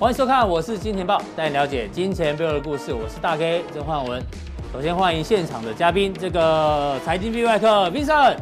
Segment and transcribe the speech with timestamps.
[0.00, 2.94] 欢迎收看，我是金钱豹，带你了解金钱背后的故事。
[2.94, 4.22] 我是大 K 曾焕文。
[4.72, 8.36] 首先欢迎现场的嘉宾，这个财经 V 外客 Vincent。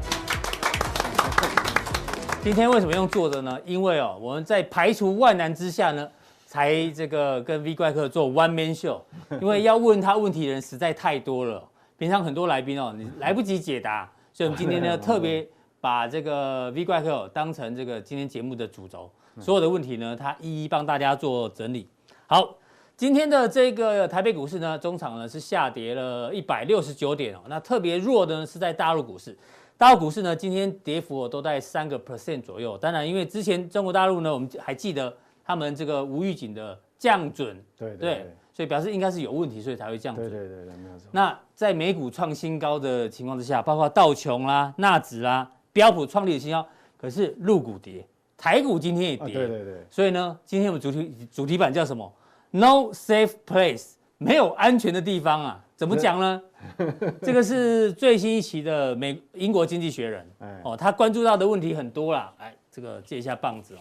[2.43, 3.59] 今天为什么用坐的呢？
[3.65, 6.07] 因为哦，我们在排除万难之下呢，
[6.45, 9.01] 才这个跟 V 怪客做 One Man Show。
[9.41, 15.49] 因为要问他问题的人实在太多了，平常很多来宾哦，你来不及解答，所以我们今天呢 特别
[15.81, 19.11] 把这个 V 怪客当成这个今天节目的主轴。
[19.41, 21.87] 所有的问题呢，他一一帮大家做整理。
[22.27, 22.57] 好，
[22.97, 27.41] 今天的这个台北股市呢，中场呢是下跌了一百六十九点哦。
[27.49, 29.37] 那特别弱的呢是在大陆股市，
[29.77, 32.79] 大陆股市呢今天跌幅都在三个 percent 左右。
[32.79, 35.15] 当然，因为之前中国大陆呢，我们还记得
[35.45, 40.31] 他们这个无预警的降准，对对，对，所以表示应该是有问题，所以才会降准。
[40.31, 41.09] 对对对，没有错。
[41.13, 48.05] 那在美股创新高的情况之下，包括道琼啦、纳指啦、标普创立的新高，可是陆股跌。
[48.37, 52.13] 台股今天也跌，对对对，所以呢，今天我们主题主题版叫什么
[52.51, 55.65] ？No safe place，没有安全的地方啊？
[55.75, 56.43] 怎么讲呢？
[57.23, 60.27] 这个是最新一期的美英国经济学人，
[60.65, 62.33] 哦，他关注到的问题很多啦。
[62.39, 63.81] 哎，这个借一下棒子哦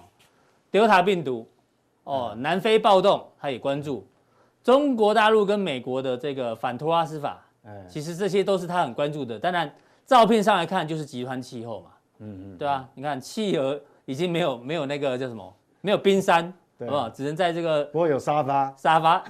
[0.71, 1.47] ，Delta 病毒，
[2.03, 4.05] 哦，南非暴动，他也关注，
[4.63, 7.45] 中国大陆跟美国的这个反托拉斯法，
[7.89, 9.37] 其实这些都是他很关注的。
[9.39, 9.73] 当然，
[10.05, 11.89] 照片上来看就是极端气候嘛，
[12.19, 13.81] 嗯嗯，对啊，你看企鹅。
[14.05, 17.09] 已经没有没有那个叫什么，没有冰山，好不好？
[17.09, 19.23] 只能在这个不会有沙发，沙发，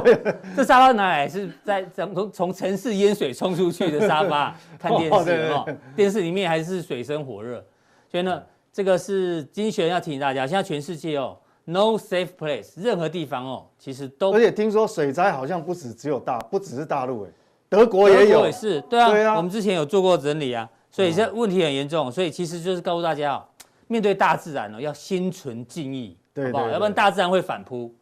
[0.56, 1.28] 这沙发哪来？
[1.28, 5.66] 是在从从城市淹水冲出去的 沙发看电视哦，
[5.96, 7.64] 电视里面还是水深火热，
[8.10, 14.32] 所以呢，这个是经济学人要提醒大家，现在全世界哦，no safe place，任何地方哦，其实都。
[14.32, 17.28] 而且听说水灾好像不止只有大，不只是大陆哎，
[17.68, 23.44] 德国也有，也是，对啊，对啊，我们之前有做过整理啊，所以这问题很严重，所以其实就是告诉大家哦。
[23.92, 26.72] 面对大自然呢，要心存敬意，对对对，好不好？
[26.72, 27.94] 要不然大自然会反扑。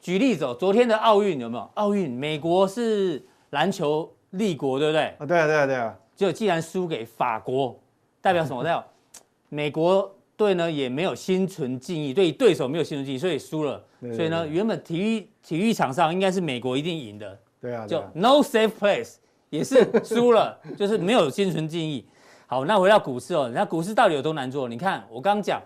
[0.00, 1.70] 举例子哦，昨天的奥运有没有？
[1.74, 5.04] 奥运美国是篮球立国，对不对？
[5.18, 5.96] 啊，对啊，对啊，对啊。
[6.16, 7.78] 结果既然输给法国，
[8.20, 8.64] 代表什么？
[8.64, 8.84] 代表
[9.48, 13.80] 美国队呢也没有心存敬意，对对手没有心存敬意，所以输了。
[14.12, 17.38] 所以呢，原本体育体育场上应该是美国一定赢的。
[17.60, 19.14] 对啊，就 no safe place
[19.50, 22.04] 也是输了，就是没有心存敬意。
[22.52, 24.68] 好，那回到股市哦，那股市到底有多难做？
[24.68, 25.58] 你看我刚刚讲，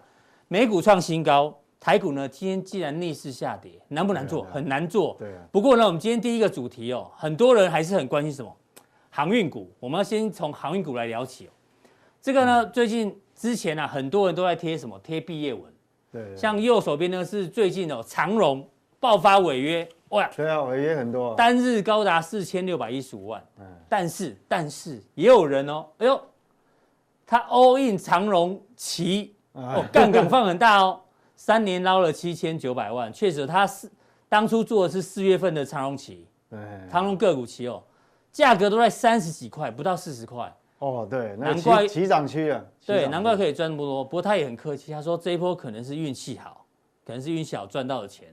[0.47, 4.45] 美股创新高，台股呢今天既然逆势下跌，难不难做？
[4.53, 5.17] 很难做。
[5.19, 5.35] 对。
[5.51, 8.57] 不过呢，我们今天第一个主题哦，很多人还是很关心什么？
[9.11, 9.69] 航运股。
[9.81, 11.51] 我们要先从航运股来聊起哦。
[12.23, 14.97] 这个呢，最近之前啊，很多人都在贴什么？
[15.03, 15.65] 贴毕业文。
[16.13, 16.37] 对。
[16.37, 18.65] 像右手边呢是最近哦，长荣
[19.01, 20.31] 爆发违约，哇！
[20.37, 21.35] 对啊，违约很多。
[21.35, 23.45] 单日高达四千六百一十五万。
[23.59, 23.67] 嗯。
[23.89, 26.23] 但是但是也有人哦，哎呦。
[27.27, 31.01] 他 all in 长荣旗哦，杠杆放很大哦，
[31.35, 33.91] 三年捞了七千九百万，确实他是
[34.29, 36.27] 当初做的是四月份的长荣旗，
[36.91, 37.83] 长荣个股旗哦，
[38.31, 40.55] 价格都在三十几块，不到四十块。
[40.79, 44.05] 哦，对，难怪起涨区啊，对，难怪可以赚那么多。
[44.05, 46.67] 不过他也很客气，他说这一波可能是运气好，
[47.05, 48.29] 可能是运气好赚到的钱，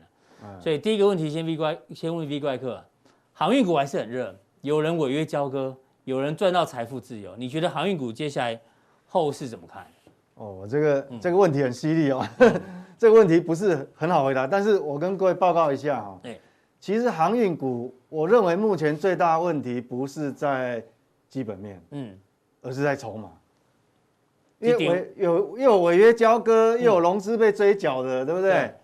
[0.59, 2.83] 所以第一个问题先 V 怪，先问 V 怪客，
[3.31, 5.73] 航运股还是很热，有人违约交割，
[6.03, 8.59] 有人赚到财富自由，你觉得航运股接下来？
[9.13, 9.85] 后市怎么看？
[10.33, 12.61] 哦，这个这个问题很犀利哦，嗯、
[12.97, 14.47] 这个问题不是很好回答。
[14.47, 16.41] 但是我跟各位报告一下哈，对，
[16.79, 20.83] 其实航运股，我认为目前最大的问题不是在
[21.29, 22.17] 基本面，嗯，
[22.63, 23.29] 而是在筹码，
[24.57, 28.51] 因为违有又有违约交割，又有融资被追缴的，对不对？
[28.51, 28.75] 对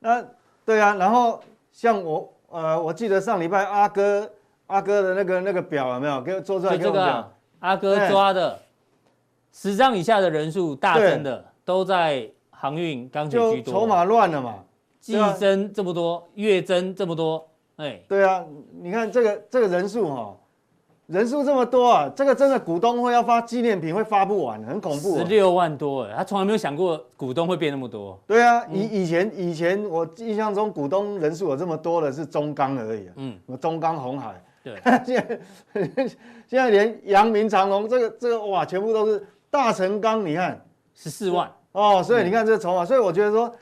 [0.00, 0.24] 那
[0.66, 1.40] 对啊，然后
[1.72, 4.30] 像我呃，我记得上礼拜阿哥
[4.66, 6.76] 阿哥的那个那个表有没有给我做出来？
[6.76, 8.60] 这个、啊、阿哥抓的。
[9.56, 13.72] 十张以下的人数大增的，都在航运、钢铁居多。
[13.72, 14.56] 筹码乱了嘛？
[15.00, 17.46] 季增这么多，月增这么多，
[17.76, 18.44] 哎，对啊，
[18.80, 20.34] 你看这个这个人数哈，
[21.06, 25.18] 人数这么多啊，这个真的股东会要发纪念品会发不完，很恐怖。
[25.18, 28.18] 十六万多哎，他从来没有想过股东会变那么多。
[28.26, 35.40] 对啊，以以前以前我印象中股东人数有这么多的是中钢而已，嗯，什么中钢、鸿海，对， 现在
[36.48, 39.24] 现在连阳明、长隆这个这个哇，全部都是。
[39.54, 40.60] 大成钢，你看。
[40.96, 41.48] 十四万。
[41.70, 43.54] 哦，所以你看这个筹码，所以我觉得说，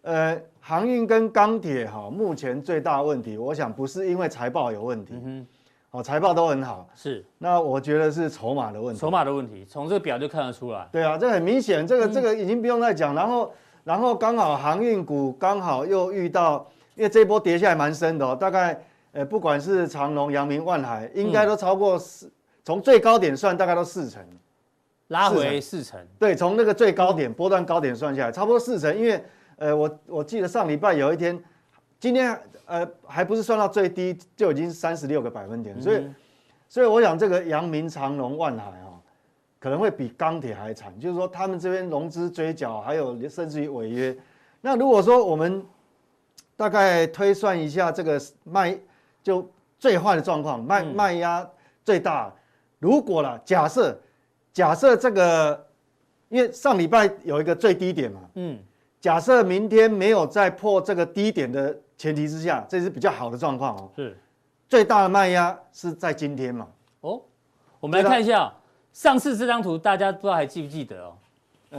[0.00, 5.46] 呃，航运跟钢铁哈，目前最大的问题，我想不是因为财报有问题，嗯哼，
[5.98, 13.52] 哦，财报都很好，是，那我觉得是筹码的问题，筹码的问题，从这个表就看得出来，对啊，这很明显，这个这个已经不用再讲，然后
[13.84, 18.78] 然后刚好航运股刚好又遇到，因为这一波跌下来蛮深的哦，大概
[19.12, 22.30] 呃不管是长隆、阳明、万海，应该都超过四，
[22.64, 24.22] 从最高点算大概都四成。
[25.08, 28.96] 拉回四成，对，从那个最高点波段高点算下来，差不多四成。
[28.96, 29.24] 因为，
[29.56, 31.40] 呃，我我记得上礼拜有一天
[32.00, 36.14] 今天呃还不是算到最低就已经三十六个百分点，所以、嗯、
[36.68, 38.98] 所以我想这个阳明长隆万海啊，
[39.60, 44.16] 可能会比钢铁还惨，就是说他们这边融资追缴，还有甚至于违约。
[44.60, 45.64] 那如果说我们
[46.56, 48.76] 大概推算一下这个卖
[49.22, 49.48] 就
[49.78, 51.48] 最坏的状况，卖卖压
[51.84, 52.34] 最大，
[52.80, 53.96] 如果了假设
[54.56, 55.66] 假设这个，
[56.30, 58.58] 因为上礼拜有一个最低点嘛，嗯。
[58.98, 63.90] 假设明天没有再破这个低点的前提之下，这是比较好的状况哦。
[63.94, 64.18] 是，
[64.66, 66.66] 最大的卖压是在今天嘛？
[67.02, 67.20] 哦，
[67.80, 68.50] 我们来看一下
[68.94, 71.18] 上次这张图，大家不知道还记不记得哦？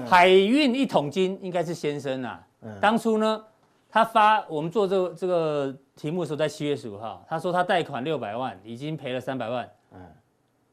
[0.05, 2.47] 海运一桶金应该是先生啊。
[2.79, 3.43] 当初呢，
[3.89, 9.67] 他发我们做这个这个题目的时候，在七月十五号，他说他贷款六百万，已经赔了三百万，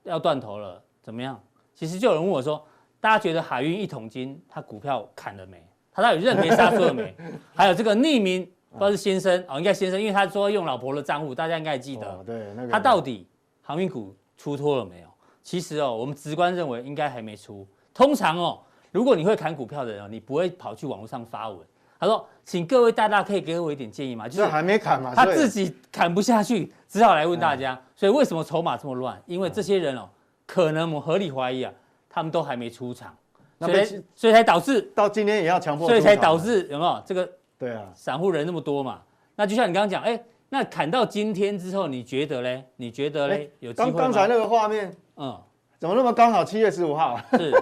[0.03, 1.41] 要断头了，怎么样？
[1.75, 2.65] 其实就有人问我说，
[3.01, 5.63] 大家觉得海运一桶金，他股票砍了没？
[5.93, 7.15] 他到底认赔杀出了没？
[7.55, 12.07] 还有这个匿名，不知道是先生哦，应该先生，因为他说用老婆的账户，大家应该还记得。
[12.07, 12.73] 哦、对，那个。
[12.73, 13.27] 他到底
[13.63, 15.09] 航运股出脱了没有？
[15.43, 17.67] 其实哦，我们直观认为应该还没出。
[17.93, 18.61] 通常哦，
[18.91, 21.59] 如果你会砍股票的人哦，你不会跑去网络上发文。
[21.97, 27.81] 他说：“请各位大大可以给我一点建议吗？”就是还没砍嘛，他自己砍不下去，只好来问大家。
[27.97, 29.23] 所以为什么筹码这么乱？
[29.25, 30.07] 因为这些人哦，
[30.47, 31.73] 可能我们合理怀疑啊，
[32.09, 33.17] 他们都还没出场。
[33.61, 37.31] 所以，所以才导致到今天也要强迫，所以才导致有没有这个？
[37.57, 39.01] 对啊，散户人那么多嘛。
[39.37, 40.21] 那就像你刚刚讲，哎，
[40.51, 42.65] 那砍到今天之后，你觉得嘞？
[42.77, 43.51] 你觉得嘞？
[43.61, 43.73] 有？
[43.73, 45.41] 刚刚才那个画面，嗯，
[45.79, 46.45] 怎么那么刚好？
[46.45, 47.53] 七月十五号是。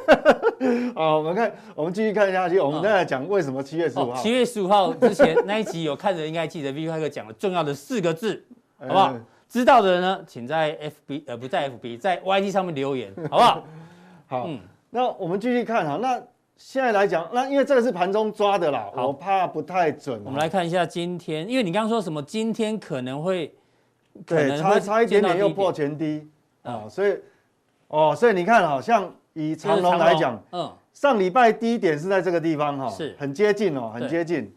[0.96, 2.58] 哦，我们看，我们继续看下去。
[2.58, 4.20] 我们再来讲为什么七月十五号？
[4.20, 8.42] 七月十五号之前那一集有看的人应该记得 V 怪客讲了重要的四个字，
[8.80, 9.14] 好不好？
[9.52, 13.64] 知道的人呢，请在 FB 呃不在 FB，在 YT 上面留言， 好不好？
[14.26, 14.58] 好，嗯。
[14.88, 16.18] 那我们继续看哈，那
[16.56, 20.22] 现在来讲，那因为这个是盘中抓的啦，我怕不太准。
[20.24, 23.54] 我们来看一下今天，因为你刚刚说什么，今天可能会，
[24.24, 26.26] 对，差差一点点又破前低
[26.62, 27.14] 啊，所以，
[27.88, 34.50] 哦，所以你看，好像以长龙来讲，嗯，上礼拜低点是在这个地方哈，是很接近哦，很接近。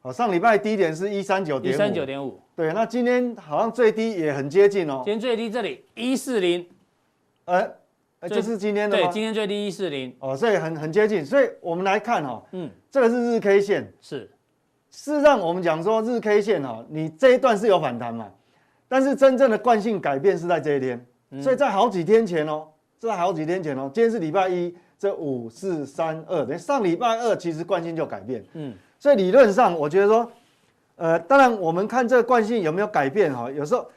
[0.00, 6.66] 好，上礼拜低点是一三九点五，一三九点五，对，那今天好像最低也很接近哦，今天最低这里一四零，
[7.44, 7.80] 呃。
[8.20, 10.14] 哎，这是今天的对，今天最低一四零。
[10.18, 14.30] 哦，所以很很接近，所以我们来看哈，嗯，这个是日 K 线，是，
[14.90, 18.30] 事实上我们讲说日 K 线哈，你这一段是有反弹嘛，
[18.88, 21.06] 但是真正的惯性改变是在这一天，
[21.40, 22.68] 所以在好几天前哦，
[23.00, 30.30] 是在好几天前哦，今天是礼拜一，这五四三二，等于上礼拜二其实惯性就改变，嗯，所以理论上我觉得说，
[30.94, 33.90] 呃，当然我们看这个惯性有没有改变哈，有时候。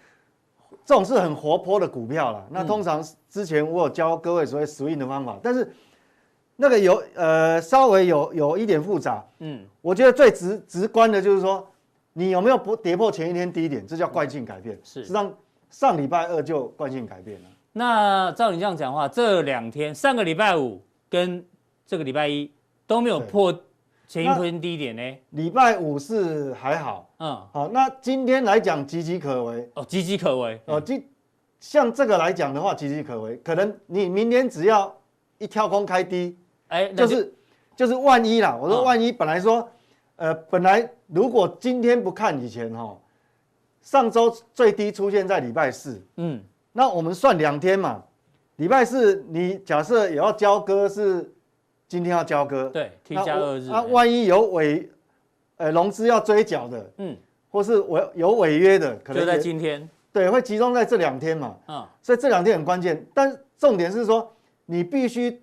[0.85, 2.45] 这种是很活泼的股票了。
[2.49, 5.73] 那通常之前我有教各位所谓 swing 的方法，但是
[6.57, 9.23] 那个有呃稍微有有一点复杂。
[9.39, 11.65] 嗯，我觉得最直直观的就是说，
[12.11, 14.77] 你有没有不跌破前一天低点，这叫惯性改变。
[14.83, 15.33] 是，实际上
[15.69, 17.47] 上礼拜二就惯性改变了。
[17.71, 21.45] 那照你这样讲的话，这两天上个礼拜五跟
[21.85, 22.51] 这个礼拜一
[22.85, 23.57] 都没有破。
[24.07, 25.17] 前一天低点呢？
[25.31, 31.03] 礼拜五是还好，嗯，好，那今天来讲岌岌可危哦，岌岌可危哦，今
[31.59, 34.93] 像这个来讲的话，岌岌可危，可能你明天只要
[35.39, 37.33] 一跳空开低，哎，就是
[37.75, 39.67] 就是万一啦，我说万一本来说，
[40.17, 42.95] 呃，本来如果今天不看以前哈，
[43.81, 48.03] 上周最低出现在礼拜四，嗯，那我们算两天嘛，
[48.57, 51.33] 礼拜四你假设也要交割是。
[51.87, 53.67] 今天要交割，对，T 加二日。
[53.67, 54.89] 那万一有违，
[55.57, 57.15] 呃，融资要追缴的，嗯，
[57.49, 63.05] 或是违有违约的，可能就在今天，对，会集中在这两天嘛，嗯，所以这两天很关键。
[63.13, 64.31] 但重点是说，
[64.65, 65.39] 你必须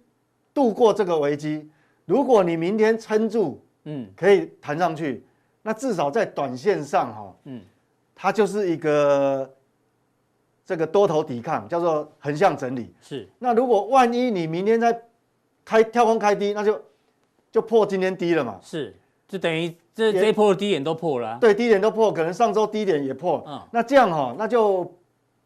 [0.53, 1.71] 度过这个危机。
[2.05, 5.25] 如果你明天撑住，嗯，可以弹上去，
[5.63, 7.63] 那至少在短线上哈，嗯，
[8.15, 9.49] 它就是一个
[10.67, 12.93] 这个多头抵抗，叫做横向整理。
[13.01, 13.29] 是。
[13.39, 15.01] 那如果万一你明天在
[15.71, 16.83] 开跳空开低，那就
[17.53, 18.59] 就破今天低了嘛。
[18.61, 18.93] 是，
[19.29, 21.39] 就等于这这一波的低点都破了，啊。
[21.41, 23.41] 对，低点都破，可能上周低点也破。
[23.47, 24.93] 嗯，那这样哈，喔，那就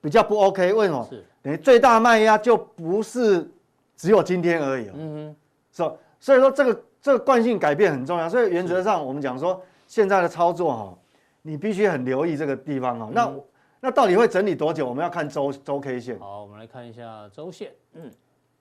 [0.00, 0.72] 比较不 OK。
[0.72, 1.06] 为什么？
[1.10, 3.46] 是，等于最大卖压就不是
[3.94, 4.92] 只有今天而已，哦。
[4.94, 5.36] 嗯哼，
[5.70, 5.92] 是吧？
[6.18, 8.26] 所以说这个这个惯性改变很重要。
[8.26, 10.98] 所以原则上我们讲说，现在的操作哈，喔，
[11.42, 13.10] 你必须很留意这个地方啊，喔。
[13.12, 13.44] 那，嗯，
[13.80, 14.88] 那到底会整理多久？
[14.88, 16.18] 我们要看周周 K 线。
[16.18, 17.72] 好，我们来看一下周线。
[17.92, 18.10] 嗯，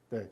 [0.10, 0.28] 对。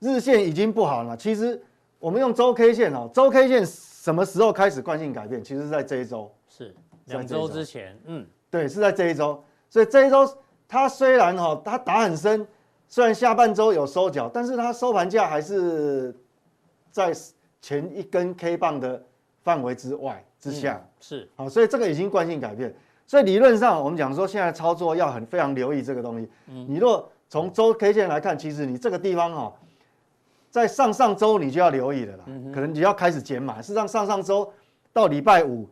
[0.00, 1.60] 日线已经不好了，其实
[1.98, 5.42] 我们用周 K 线哦，周 K 线什么时候开始惯性改变？
[5.42, 6.74] 其实是在这一周，是
[7.06, 9.42] 两周之前，嗯，对，是在这一周。
[9.70, 10.28] 所以这一周
[10.68, 12.46] 它虽然哈，它打很深，
[12.88, 16.14] 虽然下半周有收脚，但是它收盘价还是
[16.90, 17.12] 在
[17.62, 19.02] 前一根 K 棒的
[19.42, 22.74] 范围之外之下，嗯、是好，所以这个已经惯性改变。
[23.06, 26.28] 所以理论上，我们讲说现在操作要很非常留意这个东西。
[26.48, 29.52] 嗯，你若从周 K 线来看，其实你这个地方哈，
[30.54, 33.60] 在上上周你就要留意了啦，可能你要开始减码。
[33.60, 34.48] 事实上，上上周
[34.92, 35.68] 到礼拜五，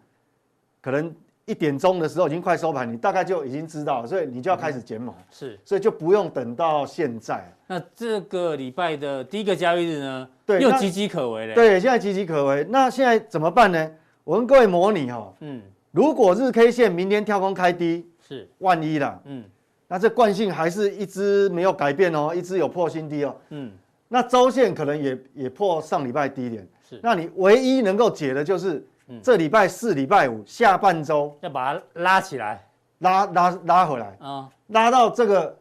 [0.81, 5.15] 可能一点钟的时候已经快收盘，你大概就已经知道了，所以你就要开始减码。
[5.31, 7.49] 是，所以就不用等到现在。
[7.69, 10.29] 那这个礼拜的第一个交易日呢？
[10.45, 11.55] 对，又岌岌可危了。
[11.55, 12.67] 对，现在岌岌可危。
[12.69, 13.89] 那现在怎么办呢？
[14.25, 15.63] 我跟各位模拟哈，嗯。
[15.93, 19.45] 如果日 K 线明天跳空开低，是万一啦，嗯，
[19.87, 23.71] 那这惯性还是一直没有改变哦，一直有破新低哦，嗯，
[24.13, 28.87] 那周线可能也也破上礼拜低点，是，那你唯一能够解的就是，
[29.23, 32.67] 这礼拜四、礼拜五下半周要把它拉起来，
[32.99, 35.57] 拉拉拉回来啊，拉到这个，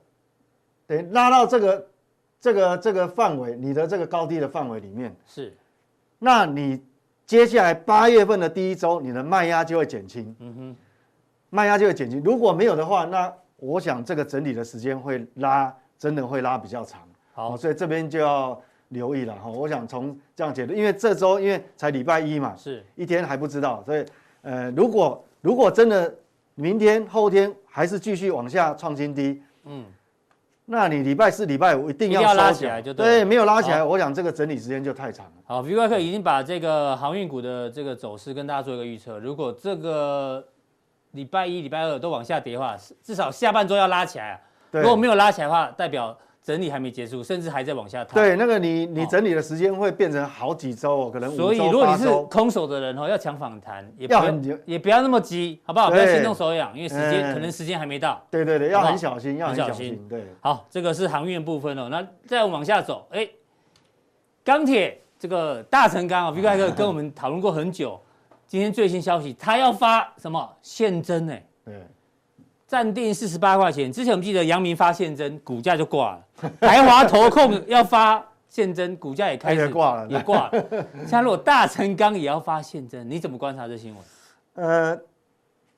[0.86, 1.88] 等于拉到这个
[2.40, 5.56] 这个这个范围，你的这个高低的范围里面是，
[6.20, 6.84] 那你。
[7.24, 10.36] 接下来八月份的第一周，你的卖压就会减轻。
[10.40, 10.76] 嗯哼，
[11.50, 12.22] 卖压就会减轻。
[12.26, 17.08] 如果没有的话，那我想这个整理的时间会拉，真的会拉比较长。
[17.50, 19.50] 好，所以这边就要留意了哈。
[19.50, 24.06] 我想从这样解读，因为这周因为才礼拜一嘛，是一天还不知道，所以
[24.44, 26.14] 呃，如果如果真的
[26.54, 29.84] 明天后天还是继续往下创新低，嗯。
[30.66, 35.32] 那你礼拜四、礼拜五一定要，要拉起来就对，对，没有拉起来，我想这个整理时间就太长了。
[35.44, 39.20] 好，V 怪客已经把这个航运股的这个走势跟大家做一个预测。
[39.20, 40.46] 如果这个
[41.12, 44.40] 礼拜一、礼拜二都往下跌的话，至少下半周要拉起来啊。
[44.70, 46.16] 如果没有拉起来的话，代表。
[46.44, 48.16] 整理还没结束，甚至还在往下探。
[48.16, 55.92] 对，那个你你整理的时间会变成好几周哦，可能五周、所以如果你是空手的人哦，要抢反弹，也不要也不要那么急，好不好？
[55.92, 58.20] 不要心动手痒，因为时间可能时间还没到。
[58.32, 60.04] 对对对，要很小心，要很小心。
[60.10, 61.88] 对，好，这个是航运部分哦。
[61.90, 63.30] 那再往下走，哎，
[64.44, 68.02] 钢铁这个大成钢啊，V 怪客跟我们讨论过很久，
[68.48, 71.36] 今天最新消息，他要发什么现增呢？
[71.64, 71.76] 对。
[72.72, 73.92] 暂定四十八块钱。
[73.92, 76.26] 之前我们记得阳明发现真，股价就挂了。
[76.62, 80.66] 台华投控要发现真，股价也开始挂了，也挂了。
[81.00, 84.66] 现在如果大成钢也要发现真，你怎么观察这新闻？
[84.66, 84.98] 呃，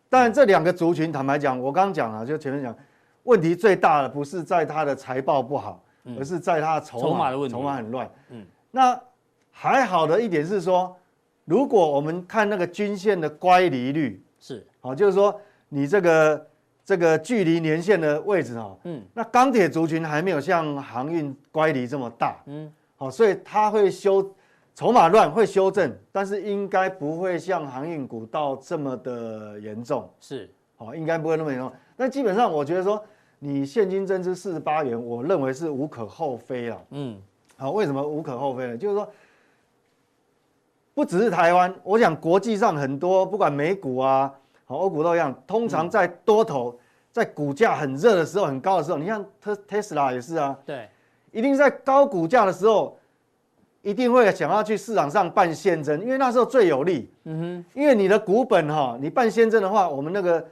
[0.08, 2.78] 当然这两个族群，坦白讲，我刚刚讲了，就前面讲，
[3.24, 5.84] 问题最大的不是在它的财报不好，
[6.20, 8.08] 而是在它的筹码的问题，筹码很乱。
[8.30, 9.02] 嗯，那
[9.50, 10.96] 还好的一点是说，
[11.46, 15.36] 如果我们看那个均线的乖离率是好，就是说
[15.70, 16.53] 你这个。
[16.86, 24.36] 这个距离年线的位置哦，嗯，那钢铁族群还没有像航运乖离这么大，嗯，好，所以它会修
[24.76, 31.72] 筹码乱会修正，但是应该不会像航运股到这么的严重，是，好，应该不会那么严重。
[31.96, 33.02] 但基本上我觉得说，
[33.40, 37.18] 你现金增资四十八元，我认为是无可厚非啊，嗯，
[37.56, 38.78] 好，为什么无可厚非呢？
[38.78, 39.10] 就是说，
[40.94, 44.34] 不只是台湾，我想国际上很多不管美股啊。
[44.68, 46.78] 欧股都一样，通常在多头，
[47.12, 50.90] 在股价很热的时候、很高的时候，你像特特斯拉也是啊，对，
[51.32, 52.98] 一定在高股价的时候，
[53.82, 57.12] 一定会想要去市场上办现增，因为那时候最有利。
[57.26, 60.44] 嗯哼，因为你的股本哈，你办现增的话，我们那个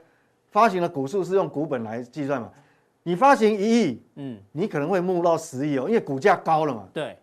[0.50, 2.50] 发行的股数是用股本来计算嘛，
[3.02, 6.86] 你发行一亿，嗯，你可能会募到十亿哦，因为股价高了嘛。
[6.92, 7.18] 对，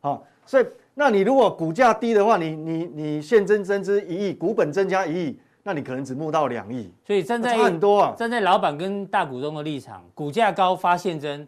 [0.00, 5.40] 好，所以那你如果股价低的话，你你你现增增资一亿，股本增加一亿。
[5.68, 11.44] 那你可能只募到两亿，所以站在很多啊，站在老板跟大股东的立场，股价高发现增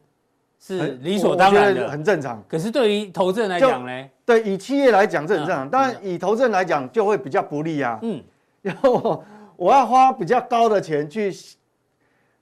[0.59, 2.43] 是理所当然的，很正常。
[2.49, 4.11] 可是对于投资人来讲呢？
[4.27, 7.97] 对，以企业来讲这很正常，当然以投资人来讲就会比较不利啊。
[8.03, 8.21] 嗯，
[8.61, 9.23] 然后
[9.55, 11.33] 我要花比较高的钱去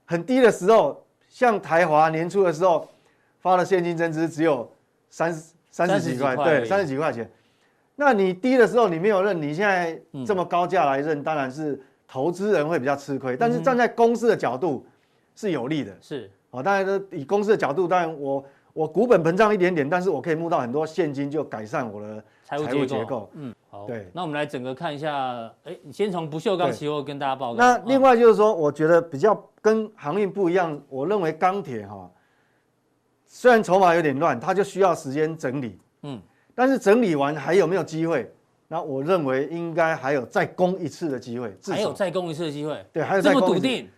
[0.07, 2.89] 很低的时候，像台华年初的时候
[3.39, 4.67] 发的现金增资只有
[5.11, 7.31] 三十三十几块，对，三十几块钱。
[7.99, 13.35] 那你低的时候你没有认，你现在这么高价来认，当然是投资人会比较吃亏。
[13.35, 14.87] 但是站在公司的角度
[15.35, 16.63] 是有利的，是哦。
[16.63, 22.85] 当然说以公司的角度，当然我我股本膨胀一点点，但是我可以募到很多现金，就改善我的财务结构。
[22.85, 23.87] 结构嗯，好。
[23.87, 27.59] 对，那我们来整个看一下，哎，你先从不锈钢期货跟大家报告。
[27.59, 32.11] 那另外就是说，我觉得比较跟航运不一样，我认为钢铁哈，
[33.25, 35.79] 虽然筹码有点乱，它就需要时间整理。
[36.03, 36.21] 嗯。
[36.57, 38.29] 但是整理完还有没有机会？
[38.67, 42.85] 那我认为应该还有再攻一次的机会，还有再攻一次的机会。
[42.93, 43.49] 对，还有再攻一次。
[43.49, 43.89] 这么笃定，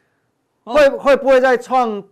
[0.65, 2.03] 会会不会再创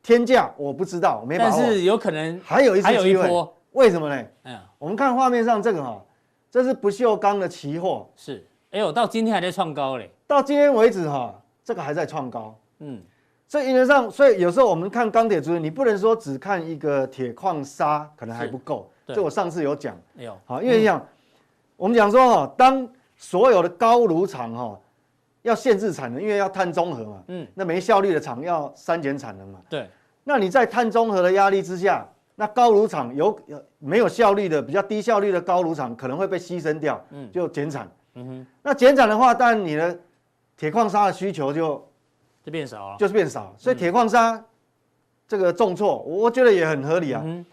[0.00, 0.54] 天价？
[0.56, 1.50] 我不知道，没把握。
[1.50, 3.48] 但是有可能还有一次机会。
[3.72, 4.24] 为什么呢？
[4.44, 6.00] 嗯，我们看画面上这个哈，
[6.48, 8.08] 这是不锈钢的期货。
[8.14, 10.08] 是，哎呦，到今天还在创高嘞。
[10.28, 11.34] 到今天为止哈，
[11.64, 12.56] 这个还在创高。
[12.78, 13.02] 嗯，
[13.48, 18.88] 所以原则上，所以有时候我们看钢铁族，你不能说只看一个铁矿砂，可能还不够。
[19.06, 21.06] 这我上次有讲，有好，因为你讲，
[21.76, 24.80] 我们讲说哈，当所有的高炉厂哈
[25.42, 27.22] 要限制产能，因为要碳中和嘛。
[27.28, 27.46] 嗯。
[27.54, 29.60] 那没效率的厂要删减产能嘛。
[29.68, 29.88] 对。
[30.22, 37.86] 那你在碳中和的压力之下，那高炉厂有有没有效率的比较低效率的高炉厂可能会被牺牲掉，嗯，就减产。
[38.14, 38.46] 嗯哼。
[38.62, 39.98] 那减产的话，当然你的
[40.56, 41.86] 铁矿砂的需求就
[42.42, 43.54] 就变少了，就是变少。
[43.58, 44.42] 所以铁矿砂
[45.28, 47.20] 这个重挫，我觉得也很合理啊。
[47.22, 47.44] 嗯。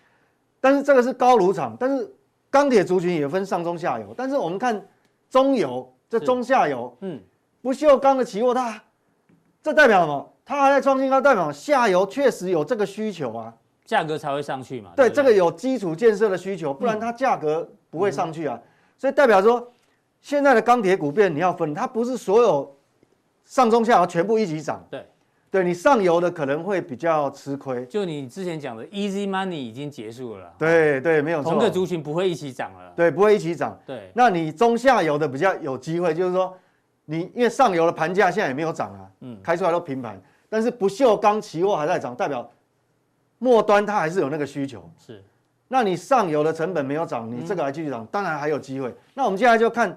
[0.61, 2.09] 但是这个是高炉厂，但是
[2.49, 4.13] 钢铁族群也分上中下游。
[4.15, 4.81] 但是我们看
[5.29, 7.19] 中游，这中下游，嗯，
[7.61, 8.81] 不锈钢的期货，它
[9.63, 10.33] 这代表什么？
[10.45, 13.53] 它还在创新高，代表下游确实有这个需求啊，
[13.85, 14.91] 价格才会上去嘛。
[14.95, 18.55] 对，对对这个有基础建设的需求，不然它价格不会上去啊。
[18.55, 19.71] 嗯、所以代表说，
[20.21, 22.75] 现在的钢铁股变你要分，它不是所有
[23.45, 24.85] 上中下游全部一起涨。
[24.91, 25.05] 对。
[25.51, 30.49] 对你上游的可能会比较吃亏，就你之前讲的 easy money 已经结束了。
[30.57, 31.51] 对对，没有错。
[31.51, 32.93] 同个族群不会一起涨了。
[32.95, 33.77] 对，不会一起涨。
[33.85, 36.57] 对，那你中下游的比较有机会，就是说
[37.03, 40.17] 你因为上游的盘价现在也没有涨啊，嗯，开出来都平盘，
[40.47, 42.49] 但是不锈钢期货还在涨，代表
[43.37, 44.89] 末端它还是有那个需求。
[44.97, 45.21] 是，
[45.67, 48.95] 那你上游的成本没有涨，你这个还继续涨，当然还有机会。
[49.13, 49.93] 那我们接下来就看。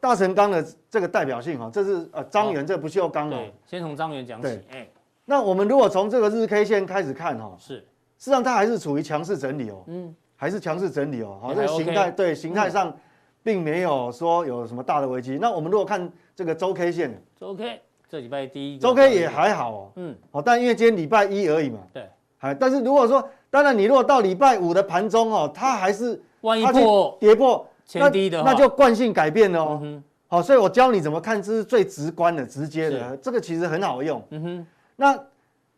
[0.00, 3.44] 大成钢的这个代表性哈，这是呃张元，这不锈钢哦。
[3.66, 4.48] 先从张元讲起。
[4.70, 4.88] 哎，
[5.24, 7.76] 那我们如果从这个日 K 线开始看哈，是，
[8.18, 12.96] 实际上它还是处于强势整理哦，嗯，还是强势整理哦，好，这个形态对形态上
[13.42, 15.38] 并没有说有什么大的危机。
[15.40, 30.02] 那我们如果看这个周 K 线，周 K 这礼拜第一周 K 也还好哦，嗯，好，但因为今天礼拜一而已嘛，对，还，但是如果说，当然你如果到礼拜五的盘中哦，它还是万一破跌破前低的，那就惯性改变了哦。
[30.28, 34.22] 好，所以我教你怎么看，这是最直观的、直接的，这个其实很好用。
[34.28, 35.18] 嗯哼，那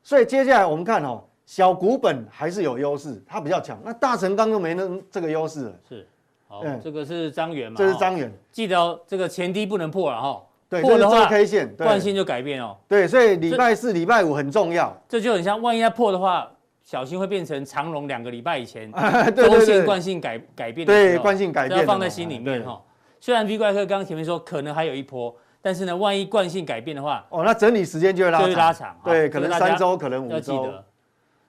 [0.03, 3.79] 所以接下来我们看哦，小股本还是有优势，它比较强。
[3.85, 5.73] 那大成钢就没那这个优势了。
[5.88, 6.07] 是，
[6.49, 7.77] 好，这个是张元嘛？
[7.79, 10.42] 这是张元，记得哦，这个前低不能破了哈。
[10.68, 12.77] 对，破的话 K 线惯性就改变哦。
[12.88, 14.96] 对，所以礼拜四、礼拜五很重要。
[15.09, 16.51] 这就很像，万一它破的话，
[16.90, 18.90] 小心会变成长荣两个礼拜以前
[19.37, 20.85] 周线惯性改改变。
[20.85, 22.83] 对，惯性改变要放在心里面哈。
[23.20, 30.66] 虽然 V 怪客刚刚前面说可能还有一波，但是呢，万一惯性改变的话，哦，那整理时间就会拉长，拉长，对，可能三周，可能五周。
[30.66, 30.85] 得。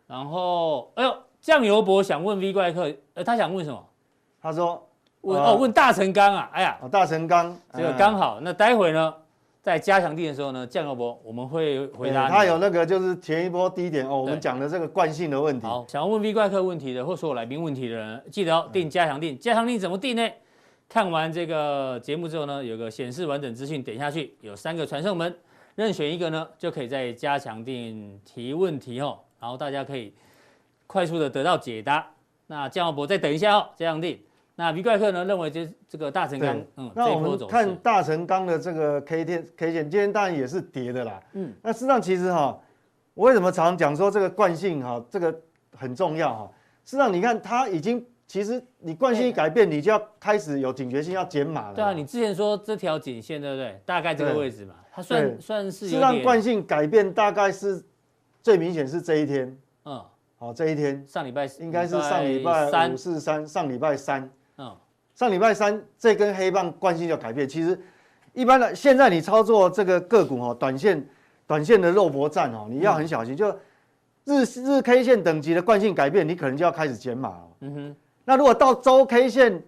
[0.06, 3.84] 然后，哎呦，酱油博想问 V 怪客，呃，他想问什么？
[4.40, 4.88] 他说，
[5.22, 8.38] 问哦，问大成钢啊，哎呀，大成钢，这个刚好。
[8.40, 9.12] 那待会呢，
[9.62, 12.28] 在加强錠的时候呢，酱油伯我们会回答。
[12.28, 15.68] 他有那个就是前一波低点哦，我们讲的这个惯性的问题。
[15.68, 19.38] 好，想要问 V 怪客问题的，或所有来宾问题的人，记得哦，定加强定。
[19.38, 20.28] 加强定怎么定呢？
[20.90, 25.34] 看完这个节目之后呢，有个显示完整资讯，点下去有三个传送门，
[25.76, 30.12] 任选一个呢，就可以在加强定提问题哦，然后大家可以
[30.88, 32.12] 快速的得到解答。
[32.48, 34.18] 那江耀博再等一下哦，加强錠。
[34.56, 41.22] 那 V 怪客呢认为这这个大成钢，嗯，那我们看大成钢的这个 K 线 K 线，今天当然也是跌的啦。
[41.34, 42.60] 嗯，那事实上其实哈，
[43.14, 45.36] 我为什么常讲说这个惯性哈，这个
[45.76, 46.52] 很重要哈？
[46.86, 48.06] 事实上你看它已经。
[48.28, 51.76] 其实你惯性一改变，你就要开始有警觉性，要减码了。
[51.76, 53.78] 对啊，你之前说这条颈线，对不对？
[53.86, 55.90] 大概这个位置嘛，它算算是。
[55.90, 57.84] 是让惯性改变，大概是
[58.42, 59.54] 最明显是这一天。
[59.84, 60.02] 嗯，
[60.38, 64.32] 好，这一天上礼拜应该是上礼拜五四三，上礼拜三。
[65.12, 67.48] 嗯，上礼拜三这根黑棒惯性就改变。
[67.48, 67.80] 其实
[68.34, 71.06] 一般的，现在你操作这个个股哦，短线
[71.46, 73.36] 短线的肉搏战哦，你要很小心。
[73.36, 73.50] 就
[74.24, 77.48] 日日 K 线等级的惯性改变，你可能就要开始减码了。
[77.62, 77.96] 嗯哼。
[78.24, 79.64] 那如果到周 K 线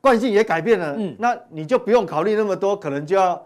[0.00, 3.40] 惯性也改变了，嗯，那你就不用考虑那么多，可能就要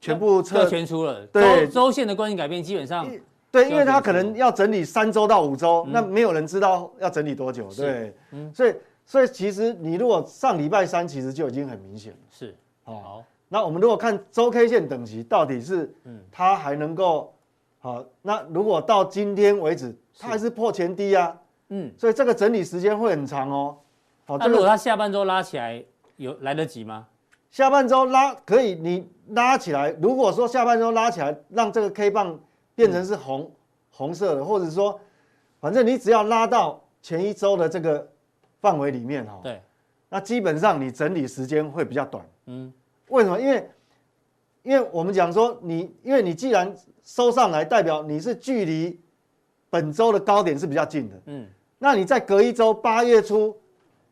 [0.00, 1.24] 全部撤全出了。
[1.26, 3.06] 对，周线的惯性改变基本上，
[3.50, 17.32] 对，因为它可能要整理三周到五周，那没有人知道要整理多久，对，嗯，所以所以其实你如果上礼拜三其实就已经很明显了，是，好，那我们如果看周 K 线等级到底是，嗯，它还能够，
[17.78, 21.36] 好，那如果到今天为止，它还是破前低啊。
[21.68, 23.76] 嗯，所以这个整理时间会很长哦。
[24.26, 25.82] 好，那如果它下半周拉起来，
[26.16, 27.06] 有来得及吗？
[27.50, 29.90] 下半周拉可以，你拉起来。
[30.02, 32.38] 如果说下半周拉起来，让这个 K 棒
[32.74, 33.50] 变成是红、嗯、
[33.90, 35.00] 红色的，或者说，
[35.60, 38.06] 反正你只要拉到前一周的这个
[38.64, 39.38] 范围里面哈。
[39.42, 39.60] 对。
[40.08, 42.24] 那基本上你整理时间会比较短。
[42.46, 42.72] 嗯。
[43.08, 43.38] 为什么？
[43.38, 43.70] 因为，
[44.62, 48.98] 因为我们讲说你，因为你既然收上来，代表你是距离。
[49.70, 51.48] 本周的高点是比较近的，嗯，
[51.80, 53.56] 那你在隔一周八月初，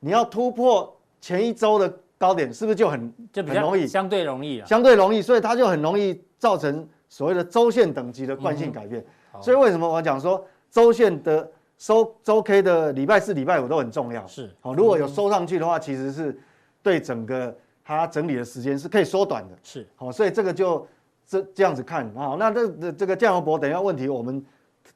[0.00, 1.88] 你要突破前一周的
[2.18, 3.86] 高点，是不是就很就很容易？
[3.86, 9.04] 相对容易啊，相对容易，所以它就很容易造成所谓的周线等级的惯性改变。
[9.40, 11.48] 所以为什么我讲说周线的
[11.83, 14.25] 收周 K 的礼拜四、礼拜五都很重要？
[14.25, 16.40] 是，好，如果有收上去的话，其实是
[16.81, 17.53] 对整个
[17.85, 19.59] 它整理的时间是可以缩短的。
[19.64, 20.87] 是，好，所以这个就
[21.27, 22.37] 这这样子看啊。
[22.38, 24.40] 那这这这个酱油博等一下问题，我们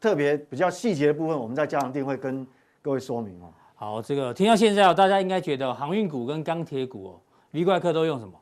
[0.01, 2.47] 特别比较细节的部分，我们在加强定会跟
[2.81, 3.51] 各位说明哦。
[3.75, 7.21] 好，这个听到现在哦，大家应该觉得航运股跟钢铁股哦
[7.51, 8.33] ，V 怪客都用什么？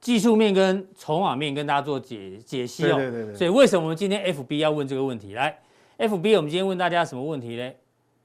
[0.00, 2.96] 技术面跟筹码面跟大家做解解析哦。
[2.96, 3.34] 对对对对。
[3.34, 5.34] 所以为什么我们今天 FB 要问这个问题？
[5.34, 5.58] 来
[5.98, 7.70] ，FB 我们今天问大家什么问题呢？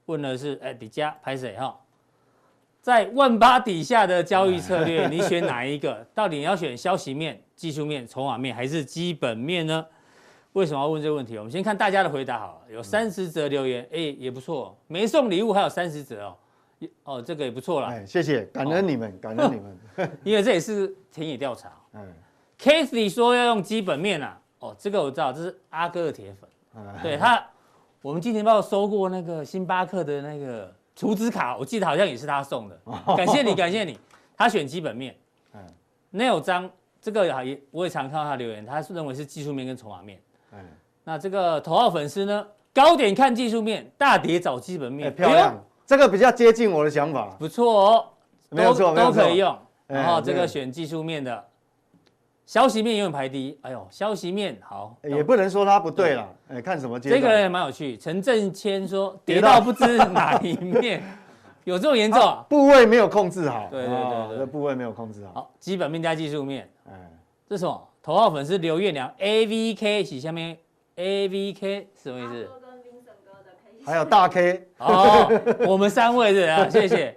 [0.08, 1.78] 问的是，哎，底下拍谁哈？
[2.80, 6.06] 在万八底下的交易策略，你选哪一个？
[6.14, 9.84] 到底你要选消息面、技术面、筹码面还是基本面呢？
[10.54, 11.36] 为什么要问这个问题？
[11.36, 16.36] 我们先看大家的回答好了，有三十则留言，哎，也不错，没送礼物还有三十则哦。
[17.04, 17.88] 哦，这个也不错啦。
[17.88, 20.10] 哎，谢谢，感恩你们，哦、感恩你们。
[20.24, 21.72] 因为这也是田野调查。
[21.92, 22.06] 嗯
[22.58, 24.40] ，Kathy 说要用基本面啊。
[24.60, 26.48] 哦，这个我知道，这是阿哥的铁粉。
[26.76, 27.44] 哎、对他，
[28.02, 32.80] 我们金钱豹收过那个星巴克的那个储值卡，我记得好像也是他送的。
[32.84, 33.98] 哦、感谢你，感谢你。
[34.36, 35.16] 他选基本面。
[35.52, 35.60] 嗯
[36.12, 40.20] ，Neil 张这个也我也常看到他留言，他是认为是技术面跟筹码面。
[40.52, 40.58] 嗯，
[41.04, 42.46] 那这个头号粉丝呢？
[42.72, 45.60] 高点看技术面，大跌找基本面，哎、漂亮。
[45.84, 48.06] 这个比较接近我的想法，不错哦，
[48.50, 49.58] 没有错，都可以用。
[49.88, 51.47] 然后这个选技术面的，
[52.48, 53.58] 消息面永远排第一。
[53.60, 56.26] 哎呦，消息面好，也不能说它不对了。
[56.48, 56.98] 哎，看什么？
[56.98, 57.94] 这个人也蛮有趣。
[57.98, 61.02] 陈正谦说跌到不知哪一面，
[61.64, 62.42] 有这么严重啊？
[62.48, 63.68] 部位没有控制好。
[63.70, 63.94] 对对
[64.28, 65.32] 对对，部位没有控制好。
[65.34, 66.66] 好，基本面加技术面。
[66.86, 66.92] 哎，
[67.46, 67.86] 这是什么？
[68.02, 70.56] 头号粉丝刘月良，A V K 洗下面
[70.94, 72.48] ，A V K 什么意思？
[73.84, 75.28] 还有大 K，好，
[75.66, 77.14] 我们三位是啊，谢谢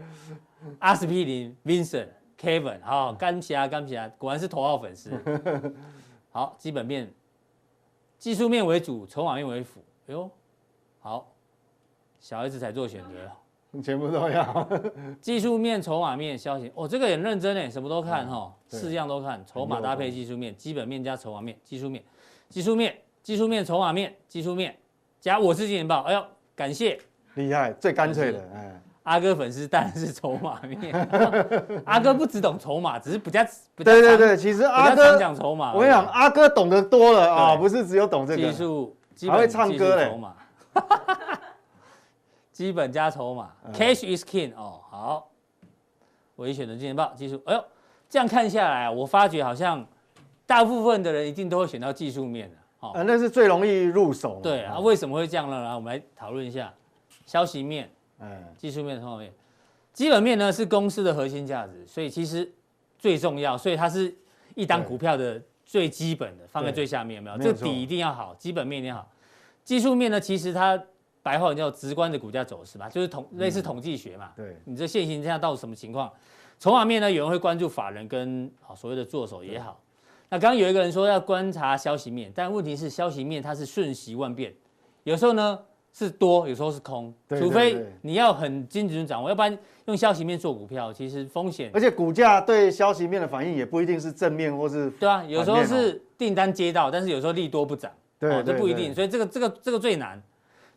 [0.80, 2.08] 阿司匹林、Vincent、
[2.42, 5.12] Kevin，好，感谢感谢，果然是头号粉丝。
[6.32, 7.14] 好，基本面、
[8.18, 9.80] 技术面为主，筹码面为辅。
[10.08, 10.30] 哎呦，
[11.00, 11.32] 好，
[12.20, 14.68] 小孩子才做选择， 全部都要。
[15.22, 22.04] 技术面、筹码面、消息，哦，这个很认真哎，什么都看哈，四样都看，筹码搭配技术面，基本面加筹码面，技术面，
[22.50, 24.76] 技术面，技术面，筹码面，技术面
[25.20, 26.26] 加我是金钱豹，哎呦。
[26.54, 27.00] 感谢，
[27.36, 28.40] 厉害，最干脆的。
[28.54, 30.94] 哎，阿哥粉丝当然是筹码面。
[31.86, 33.44] 阿哥不只懂筹码，只是比较，
[33.76, 35.74] 比较对对对，其实阿哥讲筹码。
[35.74, 38.96] 我跟你讲，阿哥懂得多了啊，不是只有懂这个技术，
[39.30, 40.12] 还会唱歌嘞。
[42.52, 44.80] 基本加筹码，Cash is king 哦。
[44.90, 45.30] 好，
[46.36, 47.42] 我一选择金钱豹技术。
[47.46, 47.64] 哎呦，
[48.08, 49.84] 这样看下来，我发觉好像
[50.46, 52.58] 大部分的人一定都会选到技术面的。
[52.82, 54.40] 哦，那是最容易入手。
[54.44, 55.64] 对啊，为什么会这样呢？
[55.64, 56.72] 来，我们来讨论一下
[57.26, 57.90] 消息面、
[58.22, 59.34] 哎，技术面、筹码面。
[59.92, 62.50] 基本面呢是公司的核心价值，所以其实
[62.98, 64.16] 最重要，所以它是
[64.56, 67.38] 一档股票的最基本的，放在最下面有没有？
[67.38, 69.12] 这个底一定要好，基本面一定要好。
[69.66, 70.82] 技术面呢，其实它
[71.22, 74.32] 白话叫直观的股价走势嘛，就是统类似统计学嘛。
[74.36, 76.12] 对，你这现行这样到底什么情况？
[76.58, 79.82] 筹码面呢，有人会关注法人跟好所谓的做手也好。
[80.30, 84.54] 那刚刚有一个人说要观察消息面，但问题是消息面它是瞬息万变，
[85.04, 85.60] 有时候呢
[85.94, 91.70] 是多，有时候是空，除非你要很精准掌握，要不然用消息面做股票其实风险。
[91.74, 94.90] 而且股价对消息面的反应也不一定是正面或是。
[94.92, 100.22] 对啊，有时候是订单接到，但是有时候利多不涨，哦，这不一定，所以这个这个这个最难。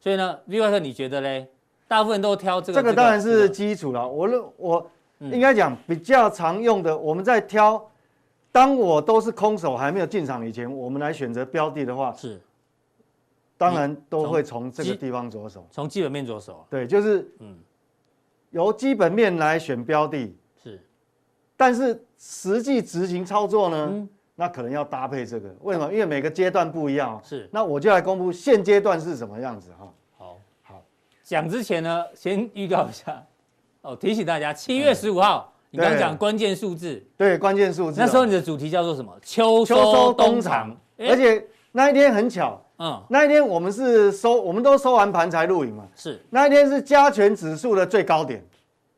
[0.00, 1.46] 所以呢，V 怪客你觉得嘞？
[1.87, 2.81] 大部分都挑这个。
[2.81, 7.83] 这个当然是基础了，我我应该讲比较常用的，我们在挑。
[8.50, 12.40] 当我都是空手还没有进场以前，我们来选择标的的话，是，
[13.57, 16.67] 当然都会从这个地方着手，从基本面着手。
[16.69, 17.57] 对，就是，嗯，
[18.51, 20.81] 由基本面来选标的，是，
[21.57, 25.55] 但是实际执行操作呢，嗯、那可能要搭配这个。
[25.62, 25.93] 为什么？
[25.93, 27.21] 因为每个阶段不一样。
[27.25, 29.93] 是，那我就来公布现阶段是什么样子哈。
[30.19, 30.83] 好，好，
[31.23, 33.25] 讲之前呢，先预告一下，
[33.83, 35.51] 哦，提醒大家，七月十五号。
[35.71, 38.01] 你刚刚讲关键数字，对，关键数字。
[38.01, 39.12] 那时候你的主题叫做什么？
[39.25, 40.73] 秋收冬藏。
[40.97, 45.85] 而且那一天很巧，嗯，那一天我们是收，我们都收完盘才录影嘛。
[45.95, 48.45] 是，那一天是加权指数的最高点。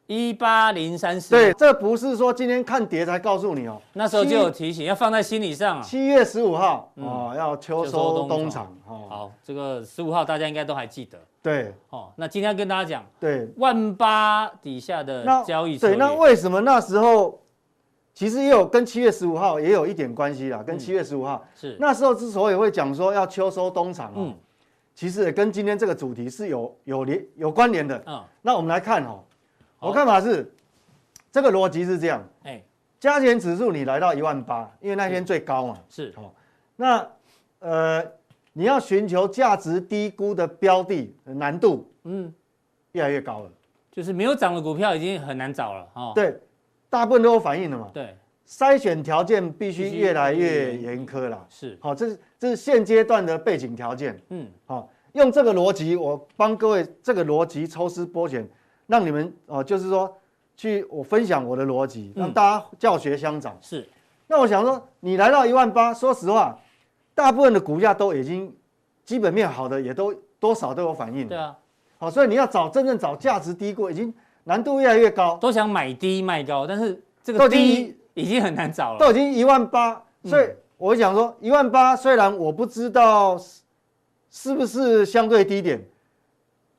[0.09, 5.83] 一八零三四，对，这不是说今天看跌才告诉你哦，那时候就有提醒，要放在心理上啊。
[5.83, 9.07] 七月十五号哦，要秋收冬藏哦。
[9.09, 11.19] 好，这个十五号大家应该都还记得。
[11.43, 15.77] 对，哦，那今天跟大家讲，对，万八底下的交易。
[15.77, 17.41] 对，那为什么那时候
[18.17, 21.47] 其实也有跟七月十五号也有一点关系啦，跟七月十五号。
[21.55, 21.77] 是。
[21.79, 24.35] 那时候之所以会讲说要秋收冬藏，嗯，
[24.95, 28.03] 其实也跟今天这个主题是有有连有关联的。
[28.07, 29.23] 嗯，那我们来看哦。
[29.79, 30.51] 我看法是，
[31.31, 32.65] 这个逻辑是这样，哎，
[32.99, 36.11] 加权指数你来到一万八，因为那天最高嘛，是。
[36.17, 36.33] 哦。
[36.75, 37.07] 那
[37.59, 38.03] 呃，
[38.55, 42.33] 你要寻求价值低估的标的难度，嗯，
[42.93, 43.51] 越来越高了。
[43.93, 46.13] 就是没有涨的股票已经很难找了，哦。
[46.15, 46.41] 对，
[46.89, 47.91] 大部分都有反应了嘛。
[47.93, 51.47] 对，筛选条件必须越来越严苛了。
[51.51, 54.21] 是，好，这是这是现阶段的背景条件。
[54.29, 58.49] 嗯，好，用这个逻辑，我帮各位这个逻辑抽丝剥茧，
[58.87, 60.17] 让你们哦，就是说
[60.57, 63.59] 去我分享我的逻辑，让大家教学相长。
[63.61, 63.89] 是，
[64.27, 66.59] 那我想说，你来到一万八，说实话，
[67.15, 68.55] 大部分的股价都已经
[69.05, 71.29] 基本面好的，也都多少都有反应。
[71.29, 71.57] 对啊。
[71.99, 74.13] 好，所以你要找真正找价值低过，已经
[74.47, 75.37] 难度越来越高。
[75.39, 78.99] 都想买低卖高，但是这个低已经很难找了。
[78.99, 83.37] 都已经一万八，所以我想说，一万八虽然我不知道
[84.31, 85.85] 是不是相对低点，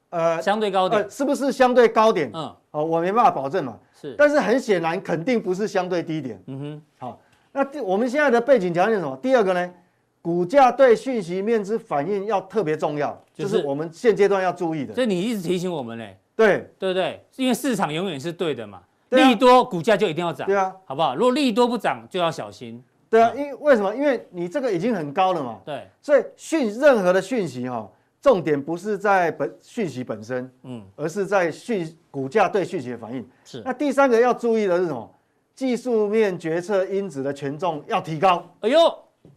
[0.10, 2.32] 呃，相对高点，呃，是不是相对高点？
[2.34, 3.78] 嗯，哦，我没办法保证嘛。
[4.00, 6.42] 是，但是很显然肯定不是相对低点。
[6.48, 7.20] 嗯哼，好，
[7.52, 9.16] 那我们现在的背景条件是什么？
[9.18, 9.74] 第二个呢？
[10.20, 14.94] 股价对讯息面之反应要特别重要，就是我们现阶段要注意的。
[14.94, 17.22] 所以你一直提醒我们嘞，对对不对？
[17.36, 21.16] 因为市场永远是对的嘛，利多股价就一定要涨，对啊，好不好？
[21.16, 22.82] 如果利多不涨，就要小心。
[23.10, 23.94] 对啊，因为为什么？
[23.94, 25.60] 因为你这个已经很高了嘛。
[25.66, 27.90] 对，所以讯任何的讯息哈，
[28.22, 33.28] 重点不是在本讯息本身，嗯，而是在讯股价对讯息的反应。
[33.44, 33.62] 是。
[33.66, 35.10] 那第三个要注意的是什么？
[35.56, 38.48] 技术面决策因子的权重要提高。
[38.62, 38.80] 哎呦。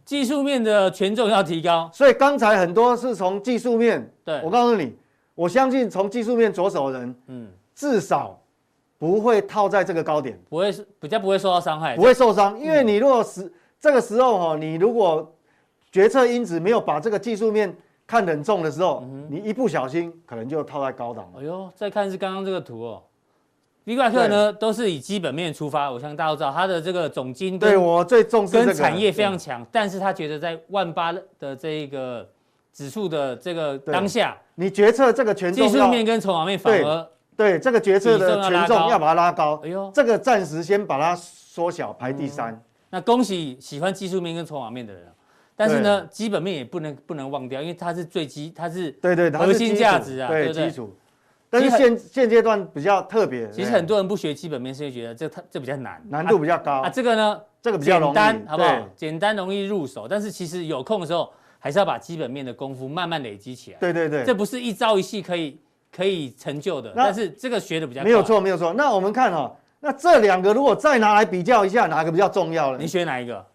[0.05, 4.09] 技术面的权重要提高，所以刚才很多是从技术面。
[4.23, 4.95] 对，我告诉你，
[5.41, 8.39] 我相信从技术面着手的人，嗯，至少
[8.99, 12.59] 不会套在这个高点，不会是比较不会受到伤害，不会受伤。
[12.59, 15.35] 因为你如果是这个时候哈，你如果
[15.91, 17.75] 决策因子没有把这个技术面
[18.05, 21.27] 看得很重的时候，你一不小心可能就套在高档。
[21.35, 23.01] 哎呦，再看是刚刚这个图哦。
[23.85, 25.91] V 怪客呢，都是以基本面出发。
[25.91, 32.29] 我相信大家都知道，他的这个总经对我最重视跟产业非常强，但是他觉得在万八的这一个
[32.73, 39.59] 指数的这个当下，你决策这个权重技术面跟筹码面反而对这个决策的权重要把它拉高。
[39.63, 42.61] 哎呦，这个暂时先把它缩小，排第三。
[42.89, 45.07] 那恭喜喜欢技术面跟筹码面的人，
[45.55, 50.95] 但是呢，基本面也不能不能忘掉，因为它是最基，它是对对核心价值啊，对基础。
[51.49, 56.89] 但是现现阶段比较特别，其实很多人不学基本面，是觉得这它这比较难，难度比较高啊。
[56.89, 58.87] 这个呢，这个比较简单，好不好？
[58.95, 61.29] 简单容易入手，但是其实有空的时候，
[61.63, 63.77] 还是要把基本面的功夫慢慢累积起来。
[63.77, 65.57] 对对对，这不是一朝一夕可以
[65.95, 66.91] 可以成就的。
[66.95, 68.73] 但是这个学的比较没有错，没有错。
[68.73, 72.79] 那我们看哈，那这两个如果再拿来比较一下，哪个比较重要呢？
[72.81, 73.45] 你选哪一个？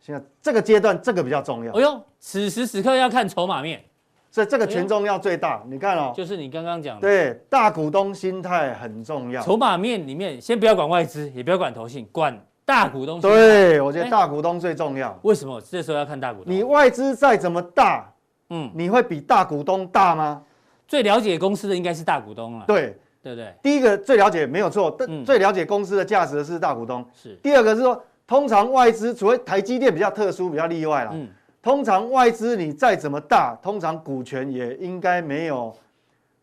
[0.00, 1.72] 现在这个阶段这个比较重要。
[1.74, 3.82] 哎呦，此时此刻要看筹码面。
[4.30, 9.42] 所以这个权重要最大，你看哦，就是你刚刚讲的，对，大股东心态很重要。
[9.42, 13.18] 筹码面里面，先不要管外资，也不要管投信，管大股东。
[13.18, 15.18] 对，我觉得大股东最重要。
[15.22, 16.52] 为什么这时候要看大股东？
[16.52, 18.12] 你外资再怎么大，
[18.50, 20.42] 嗯，你会比大股东大吗？
[20.86, 22.66] 最了解公司的应该是大股东了。
[22.66, 23.54] 对，对不对？
[23.62, 27.02] 第一个最了解没有错，但最了解公司的价值的是大股东。
[27.14, 27.34] 是。
[27.42, 31.12] 第二个是说，通常外资除非台积电比较特殊，比较例外了。
[31.14, 31.26] 嗯。
[31.62, 35.74] 通常外资你再怎么大，通常股权也应该没有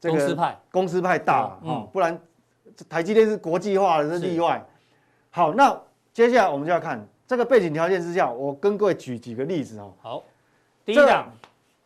[0.02, 2.20] 这个公司派公司派大，嗯，不然
[2.90, 4.64] 台积电是国际化的，是例外。
[5.30, 5.76] 好，那
[6.16, 9.94] 接下来我们就要看这个背景条件之下，我跟各位举几个例子哦。
[10.02, 10.24] 好，
[10.86, 11.30] 第一档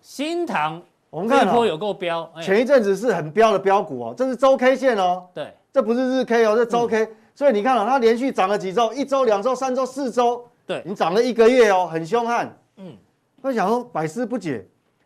[0.02, 12.96] 新塘，我们看哦，有够标，前一阵子是很标的标股哦，这是周 K 线哦，对，这不是日 K 哦，这周 K，所以你看哦，它连续涨了几周，一周、两周、三周、四周，对，你涨了一个月哦，很凶悍，嗯。
[13.42, 14.64] 那想说百思不解，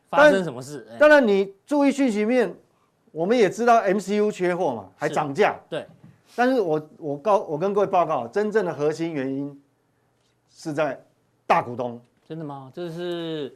[0.10, 0.86] 发生什么事？
[1.00, 2.54] 当然你注意讯息面，
[3.14, 5.56] 我们也知道 MCU 缺货嘛，还涨价。
[5.70, 5.86] 对，
[6.36, 9.62] 但是我我告我跟各位报告，真正的核心原因
[10.50, 11.00] 是在
[11.46, 12.00] 大股东。
[12.28, 12.72] 真的吗？
[12.74, 13.56] 这是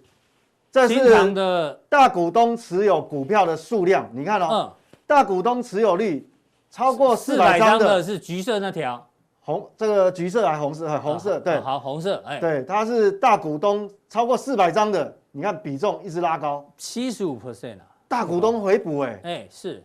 [0.71, 4.73] 这是的大股东持有股票的数量，你看哦，
[5.07, 6.29] 大股东持有率
[6.69, 9.03] 超过四百张的是橘色那条。
[9.39, 10.99] 红这个橘色还红色？
[10.99, 19.81] 红色对，好红色，哎，对，它是大股东超过四百张的，你看比重一直拉高，七十五 percent 啊，大股东回补，哎，哎是，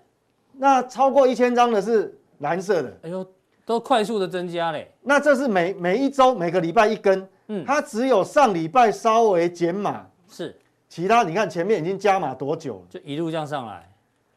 [0.55, 3.27] 那超过一千张的是蓝色的，哎呦，
[3.65, 10.55] 都快速的增加嘞，那这是每每一周每个礼拜一根，嗯，它只有上礼拜稍微减码，是，
[10.89, 13.89] 其他你看前面已经加码多久了，就一路这样上来，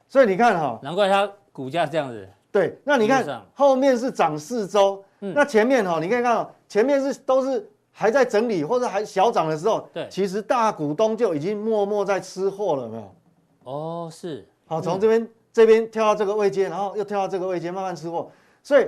[0.07, 5.03] 所以你看哈，难怪它股价这样子，对，那你看后面是涨四周。
[5.33, 13.15] 那前面哈，你可以看到前面是都是还在整理或者还小涨的时候，对，其实大股东就已经默默在吃货了，有没有？
[13.63, 18.29] 哦，是，好，从这边这边跳到这个位阶，然后又跳到这个位阶，慢慢吃货。
[18.61, 18.85] 所以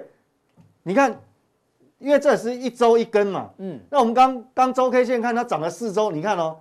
[0.83, 1.17] 你看，
[1.97, 6.57] 因为这是一周一根嘛，嗯，那我们刚刚周 K 线看它涨了四周，你看哦，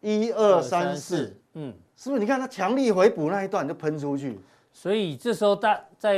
[0.00, 2.20] 一二三四，嗯，是不是？
[2.20, 4.38] 你看它强力回补那一段就喷出去，
[4.70, 6.14] 所以这时候大在。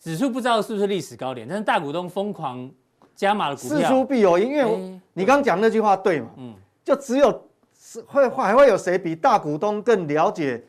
[0.00, 2.70] 指数不知道是不是历史高点，但是大股东疯狂
[3.16, 6.28] 加码的股票，事出必有因，因为你刚讲那句话对嘛？
[6.36, 7.42] 嗯，就只有
[7.74, 10.62] 是会还会有谁比大股东更了解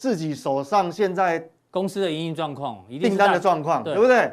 [0.00, 4.32] 自己手上现在公司的营运状况、订单的状况，对不对？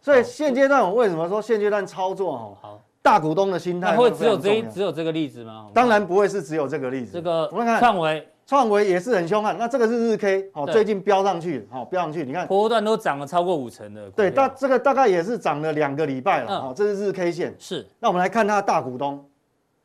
[0.00, 2.58] 所以现阶段我为什么说现阶段操作哦？
[2.60, 5.68] 好，大股东的心态会只有这只有这个例子吗？
[5.72, 7.12] 当然不会是只有这个例子。
[7.12, 8.28] 这个我们看创维。
[8.44, 14.08] 创维也是很凶悍，那这个是日 K，哦，最近飙上去，哦，飙上去，你看波段都涨了超过五成的。
[14.10, 17.54] 对，大这个大概也是涨了两个礼拜了，哦，这是日 K 线。
[17.58, 19.24] 是，那我们来看它的大股东，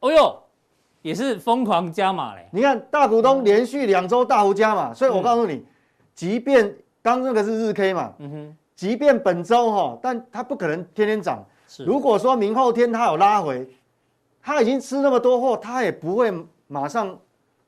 [0.01, 0.43] 哦哟，
[1.01, 2.47] 也是疯狂加码嘞。
[2.51, 5.63] 你看大股东连续两周大幅加码，所以我告诉你，
[6.13, 11.43] 即便刚这个是日 K 嘛，嗯哼，即便本周哈，但它不可能天天涨。
[11.67, 13.67] 是，如果说明后天它有拉回，
[14.41, 16.31] 它已经吃那么多货，它也不会
[16.67, 17.17] 马上。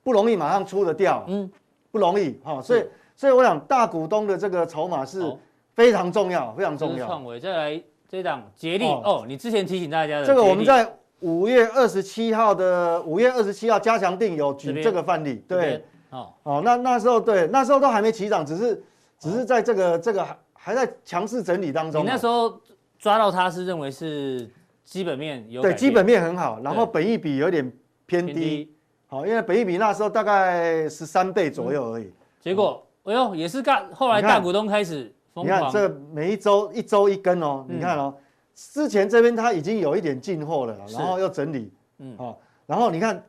[0.06, 1.50] 不容易马上出得掉，嗯，
[1.90, 5.34] 不容易哈，所以所以我想大股东的这个筹码是
[5.76, 7.08] 非常重要，非常重要。
[7.08, 10.94] 创维再来这档捷力哦，你之前提醒大家的这个我们在
[11.24, 18.84] 五月二十七号的五月二十七号加强定有举这个范例，对，哦哦，那那时候对，那时候都还没起涨，只是
[19.18, 22.04] 只是在这个这个还还在强势整理当中。
[22.04, 22.60] 你那时候
[23.00, 24.50] 抓到它是认为是
[24.84, 27.72] 基本面有对基本面很好，然后本益比有点
[28.06, 28.70] 偏低。
[29.08, 38.14] 好，因为本益比那时候大概十三倍左右而已，结果，哎呦，也是干，后来大股东开始你看这每一周一周一根哦，你看哦，
[38.56, 43.24] 之前这边它已经有一点进货了，然后又整理，嗯，好，然后你看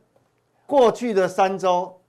[0.65, 1.99] 过去的三周，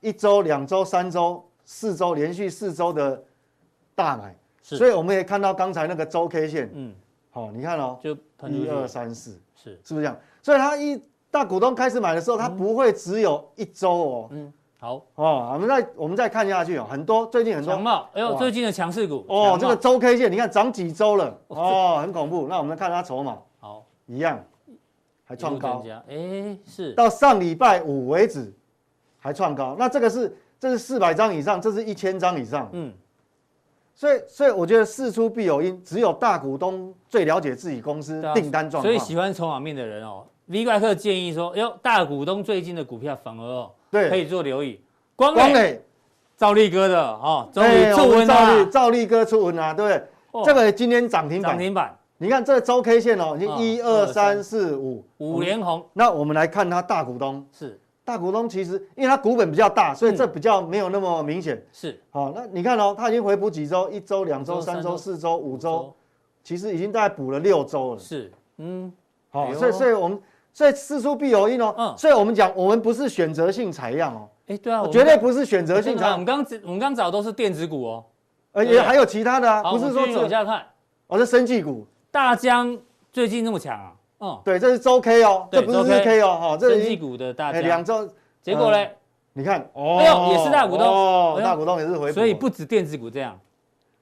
[0.00, 3.22] 一周、两周、三周、四周，连续四周的
[3.94, 6.94] 大买，所以我们也看到刚才那个周 K 线，嗯，
[7.30, 8.14] 好，你看哦，就
[8.48, 10.18] 一二三四，是是不是这样？
[10.42, 11.02] 所以它一。
[11.32, 14.28] 大股东开始买的时候，它不会只有一周哦。
[14.32, 22.48] 嗯，好哦，我们再我们再看下去哦，很多最近很多强茂，哎呦，最近的强势股哦，这个周 K 线你看涨几周了哦，很恐怖。
[22.48, 24.44] 那我们看它筹码，好，一样
[25.22, 28.52] 还创高，哎，是到上礼拜五为止
[29.20, 29.76] 还创高。
[29.78, 32.68] 那这个是这是四百张以上，这是一千张以上。
[32.72, 32.92] 嗯，
[33.94, 40.26] 所以所以我觉得事出必有因，只有大股东最了解自己公司订单状况，所以喜欢筹码面的人哦。
[40.52, 44.78] V 怪客建议说：“哟，大股东最近的股票反而哦，对，可以做留意。
[45.16, 45.82] 光磊，
[46.36, 48.66] 赵立哥的哦，终于出温了。
[48.66, 50.44] 兆利哥出文了，对不对？
[50.44, 51.98] 这个今天涨停板，涨停板。
[52.18, 55.82] 你看这周 K 线哦，已经一二三四五五连红。
[55.94, 61.64] 那我们来看它大股东，是大股东，其实因为它股本比较大，所以这比较没有那么明显。
[61.72, 63.88] 是好，那你看哦，它已经回补几周？
[63.88, 65.94] 一周、两周、三周、四周、五周，
[66.44, 67.98] 其实已经大概补了六周了。
[67.98, 68.92] 是，嗯，
[69.30, 70.20] 好，所以所以我们。
[70.54, 76.12] 所以事出必有因哦，嗯，所以我们讲，我们不是选择性采样哦，哎，对啊，绝对不是选择性采样。
[76.12, 78.04] 我们刚我们刚找都是电子股哦，
[78.52, 80.62] 呃，也还有其他的啊，不是说往下看，
[81.06, 82.78] 哦，是生技股，大疆
[83.10, 88.06] 最近那么强啊，嗯，对，这是周 K 哦，这不是日 K 哦，哈，这是生技股的大江，两周，
[88.42, 88.86] 结果呢？
[89.32, 93.40] 你看，哦，哎呦，也是大股东，哦，大股东也是回补，所以不止电子股这样，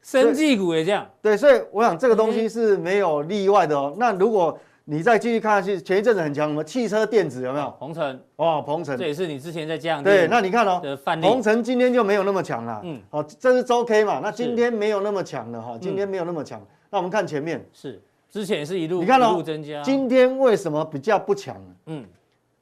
[0.02, 4.58] 生技股也这样，对，所以我想这个东西是没有例外的哦，那如果。
[4.84, 7.72] 你再继续看下去，前一阵子很强，什么汽车电子有没有？
[7.78, 10.02] 鹏程哦，鹏程，这也是你之前在讲。
[10.02, 10.80] 对，那你看哦，
[11.22, 12.80] 鹏程今天就没有那么强了。
[12.82, 14.20] 嗯，好，这是周 K 嘛？
[14.20, 16.60] 那今天没有那么强了哈，今天没有那么强。
[16.90, 19.80] 那我们看前面，是之前是一路，你看哦，增加。
[19.82, 21.56] 今天为什么比较不强？
[21.86, 22.04] 嗯，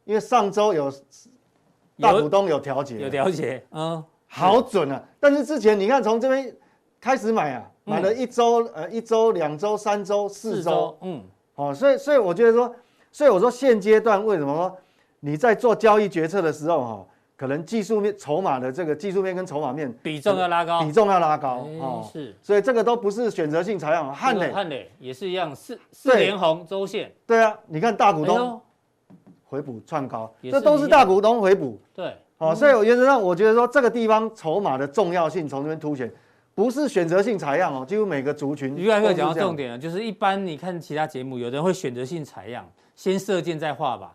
[0.04, 0.92] 因为上周有
[1.98, 5.02] 大股东有调节，有调节，嗯，好准啊。
[5.18, 6.54] 但是之前你看从这边
[7.00, 11.22] 开始买啊，买了一周，呃，一周、两周、三周、四周，嗯。
[11.58, 12.72] 哦，所以所以我觉得说，
[13.10, 14.78] 所以我说现阶段为什么说
[15.18, 17.06] 你在做交易决策的时候哈，
[17.36, 24.14] 可能技术面筹码的这个技术面跟筹码面比重要拉高，比重要拉高哦，是，所以这个都不是选择性采样。
[24.14, 27.12] 汉磊汉磊也是一样，四四连红周线。
[27.26, 28.60] 对啊，你看大股东
[29.44, 31.76] 回补创高，这都是大股东回补。
[31.92, 36.08] 对，好，所以我原则上我觉得说这个地方筹码的重要性从这边凸显。
[36.58, 38.76] 不是选择性采样哦，几乎每个族群。
[38.76, 44.12] 于爱克讲到重点了，就是一般你看其他节目，有人会选择性采样，先射箭再画吧。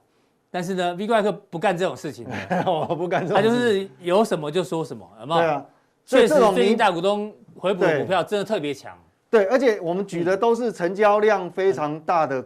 [0.52, 2.36] 但是呢，V 怪客不干这种事情的，
[2.70, 3.38] 我不干这种。
[3.38, 5.42] 他就是有什么就说什么，有没有？
[5.42, 5.66] 对啊。
[6.04, 8.94] 所以这种最近大股东回补的股票真的特别强。
[9.30, 12.46] 对，而且我们举的都是成交量非常大的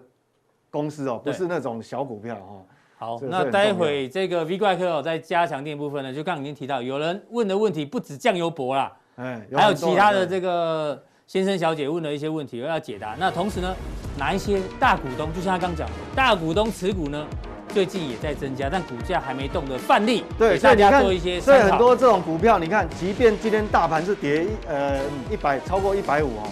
[0.70, 2.62] 公司哦，不是那种小股票哦。
[3.00, 8.96] 好，那待会这个 V 怪客哦，在加强店部分呢，就刚刚已经提到，有人问的问题不止酱油博啦。
[9.18, 13.16] 哎，还有其他的这个先生小姐问的一些问题，我要解答。
[13.20, 13.76] 那同时呢，
[14.18, 17.26] 哪一些大股东，就像他刚讲，大股东持股呢，
[17.74, 21.42] 最近也在增加，但股价还没动的范例，对，大家做一些。
[21.42, 25.00] 所以很多这种股票，你看，即便今天大盘是跌呃
[25.32, 26.48] 一百超过一百五哦，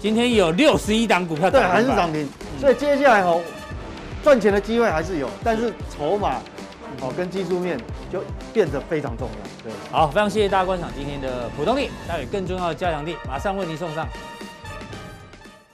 [0.00, 2.28] 今天有六十一档股票对，还是涨停。
[2.60, 3.40] 所以接下来哦，
[4.22, 6.36] 赚钱的机会还是有，但是筹码
[7.00, 7.78] 哦跟技术面
[8.12, 8.22] 就
[8.52, 9.62] 变得非常重要。
[9.62, 14.08] 对，好，非常谢谢大家观赏今天的普通力，带有更重要的加强力马上为您送上。